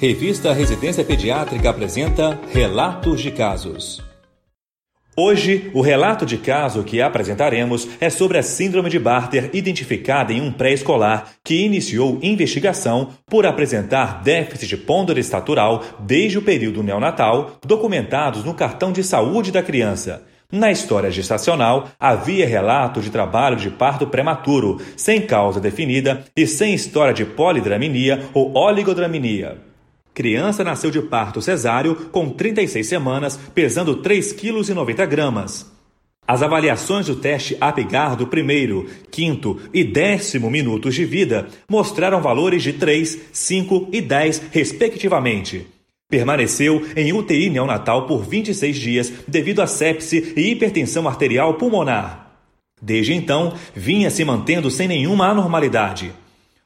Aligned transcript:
Revista 0.00 0.54
Residência 0.54 1.04
Pediátrica 1.04 1.68
apresenta 1.68 2.40
Relatos 2.50 3.20
de 3.20 3.30
Casos. 3.30 4.02
Hoje, 5.14 5.70
o 5.74 5.82
relato 5.82 6.24
de 6.24 6.38
caso 6.38 6.82
que 6.82 7.02
apresentaremos 7.02 7.86
é 8.00 8.08
sobre 8.08 8.38
a 8.38 8.42
Síndrome 8.42 8.88
de 8.88 8.98
Barter, 8.98 9.50
identificada 9.52 10.32
em 10.32 10.40
um 10.40 10.50
pré-escolar 10.50 11.32
que 11.44 11.66
iniciou 11.66 12.18
investigação 12.22 13.10
por 13.26 13.44
apresentar 13.44 14.22
déficit 14.22 14.74
ponderostatural 14.78 15.84
desde 15.98 16.38
o 16.38 16.42
período 16.42 16.82
neonatal, 16.82 17.58
documentados 17.62 18.42
no 18.42 18.54
cartão 18.54 18.92
de 18.92 19.04
saúde 19.04 19.52
da 19.52 19.62
criança. 19.62 20.22
Na 20.50 20.72
história 20.72 21.10
gestacional, 21.10 21.90
havia 22.00 22.46
relato 22.46 23.02
de 23.02 23.10
trabalho 23.10 23.56
de 23.56 23.68
parto 23.68 24.06
prematuro, 24.06 24.80
sem 24.96 25.20
causa 25.20 25.60
definida 25.60 26.24
e 26.34 26.46
sem 26.46 26.72
história 26.72 27.12
de 27.12 27.26
polidramia 27.26 28.30
ou 28.32 28.56
oligodramia. 28.56 29.68
Criança 30.12 30.64
nasceu 30.64 30.90
de 30.90 31.00
parto 31.00 31.40
cesáreo 31.40 31.94
com 32.10 32.30
36 32.30 32.86
semanas, 32.86 33.38
pesando 33.54 33.96
3,90 34.02 35.06
kg. 35.06 35.70
As 36.26 36.42
avaliações 36.42 37.06
do 37.06 37.16
teste 37.16 37.56
APGAR 37.60 38.14
do 38.16 38.26
primeiro, 38.26 38.86
quinto 39.10 39.58
e 39.74 39.82
décimo 39.82 40.50
minutos 40.50 40.94
de 40.94 41.04
vida 41.04 41.48
mostraram 41.68 42.22
valores 42.22 42.62
de 42.62 42.72
3, 42.72 43.18
5 43.32 43.88
e 43.92 44.00
10, 44.00 44.42
respectivamente. 44.52 45.66
Permaneceu 46.08 46.86
em 46.96 47.12
UTI 47.12 47.50
neonatal 47.50 48.06
por 48.06 48.24
26 48.24 48.76
dias 48.76 49.12
devido 49.26 49.60
a 49.60 49.66
sepse 49.66 50.32
e 50.36 50.50
hipertensão 50.50 51.08
arterial 51.08 51.54
pulmonar. 51.54 52.32
Desde 52.80 53.12
então, 53.12 53.54
vinha 53.74 54.10
se 54.10 54.24
mantendo 54.24 54.70
sem 54.70 54.88
nenhuma 54.88 55.28
anormalidade. 55.28 56.12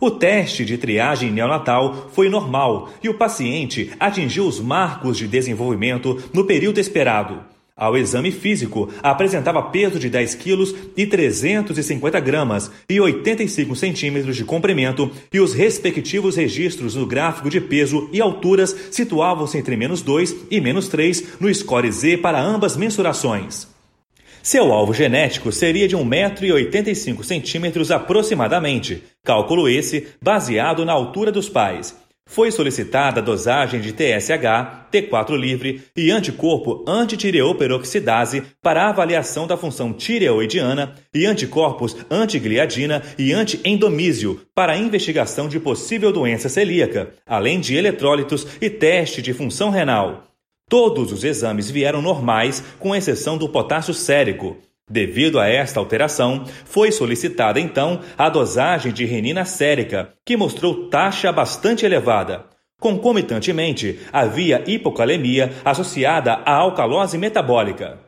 O 0.00 0.12
teste 0.12 0.64
de 0.64 0.78
triagem 0.78 1.32
neonatal 1.32 2.08
foi 2.12 2.28
normal 2.28 2.88
e 3.02 3.08
o 3.08 3.14
paciente 3.14 3.90
atingiu 3.98 4.46
os 4.46 4.60
marcos 4.60 5.16
de 5.16 5.26
desenvolvimento 5.26 6.22
no 6.32 6.44
período 6.44 6.78
esperado. 6.78 7.40
Ao 7.76 7.96
exame 7.96 8.30
físico, 8.30 8.88
apresentava 9.02 9.60
peso 9.60 9.98
de 9.98 10.08
10 10.08 10.36
quilos 10.36 10.72
e 10.96 11.04
350 11.04 12.20
gramas 12.20 12.70
e 12.88 13.00
85 13.00 13.74
centímetros 13.74 14.36
de 14.36 14.44
comprimento 14.44 15.10
e 15.32 15.40
os 15.40 15.52
respectivos 15.52 16.36
registros 16.36 16.94
no 16.94 17.04
gráfico 17.04 17.50
de 17.50 17.60
peso 17.60 18.08
e 18.12 18.20
alturas 18.20 18.76
situavam-se 18.92 19.58
entre 19.58 19.76
menos 19.76 20.00
2 20.00 20.46
e 20.48 20.60
menos 20.60 20.86
3 20.86 21.40
no 21.40 21.52
score 21.52 21.90
Z 21.90 22.18
para 22.18 22.40
ambas 22.40 22.76
mensurações. 22.76 23.77
Seu 24.42 24.72
alvo 24.72 24.94
genético 24.94 25.52
seria 25.52 25.86
de 25.88 25.96
1,85m 25.96 27.94
aproximadamente, 27.94 29.02
cálculo 29.24 29.68
esse 29.68 30.08
baseado 30.22 30.84
na 30.84 30.92
altura 30.92 31.30
dos 31.30 31.48
pais. 31.48 31.96
Foi 32.30 32.52
solicitada 32.52 33.20
a 33.20 33.24
dosagem 33.24 33.80
de 33.80 33.90
TSH, 33.90 34.90
T4 34.92 35.34
livre 35.34 35.82
e 35.96 36.10
anticorpo 36.10 36.84
antitireoperoxidase 36.86 38.42
para 38.62 38.90
avaliação 38.90 39.46
da 39.46 39.56
função 39.56 39.94
tireoidiana 39.94 40.94
e 41.14 41.24
anticorpos 41.24 41.96
antigliadina 42.10 43.02
e 43.18 43.32
antiendomísio 43.32 44.42
para 44.54 44.76
investigação 44.76 45.48
de 45.48 45.58
possível 45.58 46.12
doença 46.12 46.50
celíaca, 46.50 47.14
além 47.26 47.60
de 47.60 47.74
eletrólitos 47.74 48.46
e 48.60 48.68
teste 48.68 49.22
de 49.22 49.32
função 49.32 49.70
renal. 49.70 50.24
Todos 50.68 51.12
os 51.12 51.24
exames 51.24 51.70
vieram 51.70 52.02
normais, 52.02 52.62
com 52.78 52.94
exceção 52.94 53.38
do 53.38 53.48
potássio 53.48 53.94
sérico. 53.94 54.56
Devido 54.90 55.38
a 55.38 55.46
esta 55.48 55.80
alteração, 55.80 56.44
foi 56.64 56.90
solicitada 56.90 57.58
então 57.58 58.00
a 58.16 58.28
dosagem 58.28 58.92
de 58.92 59.04
renina 59.04 59.44
sérica, 59.44 60.14
que 60.24 60.36
mostrou 60.36 60.88
taxa 60.88 61.32
bastante 61.32 61.86
elevada. 61.86 62.46
Concomitantemente, 62.80 63.98
havia 64.12 64.62
hipocalemia 64.66 65.52
associada 65.64 66.34
à 66.44 66.54
alcalose 66.54 67.18
metabólica. 67.18 67.98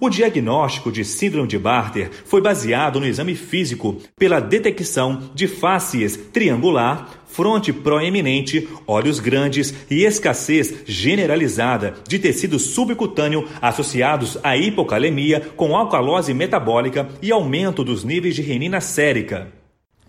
O 0.00 0.10
diagnóstico 0.10 0.92
de 0.92 1.04
síndrome 1.04 1.48
de 1.48 1.58
Barter 1.58 2.10
foi 2.24 2.42
baseado 2.42 3.00
no 3.00 3.06
exame 3.06 3.34
físico 3.34 3.96
pela 4.18 4.40
detecção 4.40 5.30
de 5.34 5.46
fáscies 5.46 6.16
triangular, 6.32 7.08
fronte 7.36 7.70
proeminente, 7.70 8.66
olhos 8.86 9.20
grandes 9.20 9.74
e 9.90 10.04
escassez 10.04 10.74
generalizada 10.86 11.92
de 12.08 12.18
tecido 12.18 12.58
subcutâneo 12.58 13.46
associados 13.60 14.38
à 14.42 14.56
hipocalemia 14.56 15.50
com 15.54 15.76
alcalose 15.76 16.32
metabólica 16.32 17.06
e 17.20 17.30
aumento 17.30 17.84
dos 17.84 18.04
níveis 18.04 18.34
de 18.34 18.40
renina 18.40 18.80
sérica. 18.80 19.48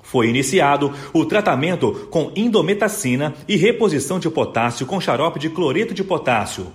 Foi 0.02 0.30
iniciado 0.30 0.94
o 1.12 1.26
tratamento 1.26 2.08
com 2.10 2.32
indometacina 2.34 3.34
e 3.46 3.58
reposição 3.58 4.20
de 4.20 4.30
potássio 4.30 4.86
com 4.86 5.02
xarope 5.02 5.38
de 5.38 5.50
cloreto 5.50 5.94
de 5.94 6.06
potássio. 6.06 6.68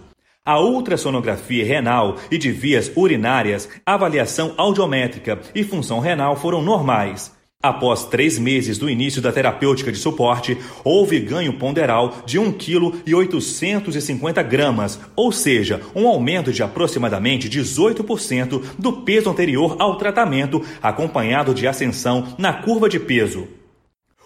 A 0.45 0.61
ultrassonografia 0.61 1.65
renal 1.65 2.17
e 2.31 2.37
de 2.37 2.53
vias 2.53 2.93
urinárias, 2.95 3.71
avaliação 3.87 4.53
audiométrica 4.59 5.41
e 5.55 5.65
função 5.65 5.99
renal 5.99 6.37
foram 6.37 6.61
normais. 6.61 7.33
Após 7.63 8.07
três 8.07 8.41
meses 8.41 8.77
do 8.77 8.91
início 8.91 9.23
da 9.23 9.31
terapêutica 9.31 9.93
de 9.93 9.99
suporte, 9.99 10.59
houve 10.83 11.21
ganho 11.21 11.53
ponderal 11.53 12.21
de 12.27 12.37
1,850 12.37 14.43
kg, 14.43 14.99
ou 15.15 15.31
seja, 15.31 15.81
um 15.95 16.09
aumento 16.09 16.53
de 16.53 16.61
aproximadamente 16.61 17.49
18% 17.49 18.61
do 18.77 18.93
peso 19.05 19.31
anterior 19.31 19.77
ao 19.79 19.97
tratamento, 19.97 20.61
acompanhado 20.83 21.55
de 21.55 21.69
ascensão 21.69 22.35
na 22.37 22.53
curva 22.53 22.89
de 22.89 22.99
peso. 22.99 23.47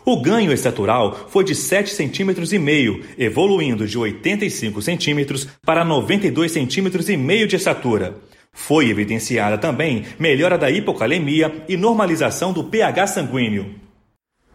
O 0.03 0.23
ganho 0.23 0.53
estatural 0.53 1.27
foi 1.29 1.45
de 1.45 1.53
7,5 1.53 2.49
cm, 2.49 3.05
evoluindo 3.19 3.87
de 3.87 3.99
85 3.99 4.81
cm 4.81 5.47
para 5.63 5.85
92 5.85 6.53
cm 6.53 7.47
de 7.47 7.57
estatura. 7.57 8.17
Foi 8.57 8.89
evidenciada 8.89 9.59
também 9.59 10.07
melhora 10.19 10.57
da 10.57 10.71
hipocalemia 10.71 11.65
e 11.69 11.77
normalização 11.77 12.55
do 12.55 12.65
pH 12.65 13.07
sanguíneo. 13.09 13.75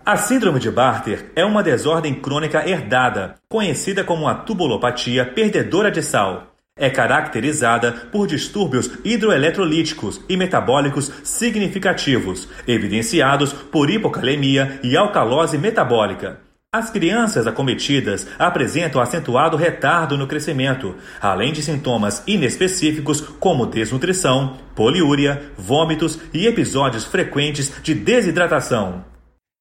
A 0.04 0.18
síndrome 0.18 0.60
de 0.60 0.72
Barter 0.72 1.32
é 1.36 1.46
uma 1.46 1.62
desordem 1.62 2.16
crônica 2.16 2.68
herdada, 2.68 3.36
conhecida 3.48 4.04
como 4.04 4.28
a 4.28 4.34
tubulopatia 4.34 5.24
perdedora 5.24 5.92
de 5.92 6.02
sal. 6.02 6.48
É 6.76 6.90
caracterizada 6.90 7.92
por 8.12 8.26
distúrbios 8.26 8.90
hidroeletrolíticos 9.06 10.20
e 10.28 10.36
metabólicos 10.36 11.12
significativos, 11.24 12.50
evidenciados 12.68 13.54
por 13.54 13.92
hipocalemia 13.92 14.80
e 14.84 14.98
alcalose 14.98 15.60
metabólica. 15.60 16.40
As 16.74 16.90
crianças 16.90 17.48
acometidas 17.48 18.26
apresentam 18.40 19.02
acentuado 19.02 19.58
retardo 19.58 20.18
no 20.18 20.26
crescimento, 20.26 20.96
além 21.20 21.52
de 21.52 21.62
sintomas 21.62 22.24
inespecíficos 22.26 23.20
como 23.20 23.66
desnutrição, 23.66 24.56
poliúria, 24.74 25.52
vômitos 25.58 26.18
e 26.34 26.48
episódios 26.48 27.04
frequentes 27.04 27.74
de 27.84 27.94
desidratação. 27.94 29.04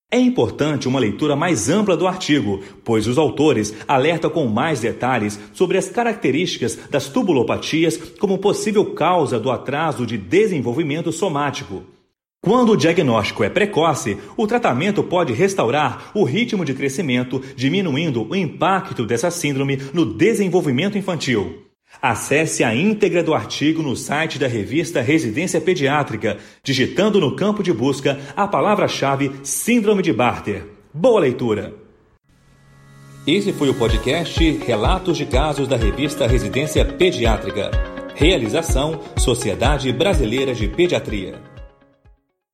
É 0.08 0.20
importante 0.20 0.86
uma 0.86 1.00
leitura 1.00 1.34
mais 1.34 1.68
ampla 1.68 1.96
do 1.96 2.06
artigo, 2.06 2.62
pois 2.84 3.08
os 3.08 3.18
autores 3.18 3.74
alertam 3.88 4.30
com 4.30 4.46
mais 4.46 4.78
detalhes 4.78 5.36
sobre 5.52 5.78
as 5.78 5.90
características 5.90 6.78
das 6.88 7.08
tubulopatias 7.08 7.96
como 8.20 8.38
possível 8.38 8.94
causa 8.94 9.36
do 9.40 9.50
atraso 9.50 10.06
de 10.06 10.16
desenvolvimento 10.16 11.10
somático. 11.10 11.82
Quando 12.42 12.72
o 12.72 12.76
diagnóstico 12.76 13.44
é 13.44 13.50
precoce, 13.50 14.16
o 14.34 14.46
tratamento 14.46 15.02
pode 15.02 15.30
restaurar 15.34 16.10
o 16.14 16.24
ritmo 16.24 16.64
de 16.64 16.72
crescimento, 16.72 17.38
diminuindo 17.54 18.26
o 18.26 18.34
impacto 18.34 19.04
dessa 19.04 19.30
síndrome 19.30 19.78
no 19.92 20.06
desenvolvimento 20.06 20.96
infantil. 20.96 21.66
Acesse 22.00 22.64
a 22.64 22.74
íntegra 22.74 23.22
do 23.22 23.34
artigo 23.34 23.82
no 23.82 23.94
site 23.94 24.38
da 24.38 24.46
revista 24.46 25.02
Residência 25.02 25.60
Pediátrica, 25.60 26.38
digitando 26.64 27.20
no 27.20 27.36
campo 27.36 27.62
de 27.62 27.74
busca 27.74 28.18
a 28.34 28.48
palavra-chave 28.48 29.32
Síndrome 29.42 30.02
de 30.02 30.12
Barter. 30.12 30.66
Boa 30.94 31.20
leitura! 31.20 31.74
Esse 33.26 33.52
foi 33.52 33.68
o 33.68 33.74
podcast 33.74 34.50
Relatos 34.66 35.18
de 35.18 35.26
Casos 35.26 35.68
da 35.68 35.76
revista 35.76 36.26
Residência 36.26 36.86
Pediátrica. 36.86 37.70
Realização 38.14 38.98
Sociedade 39.18 39.92
Brasileira 39.92 40.54
de 40.54 40.66
Pediatria. 40.68 41.49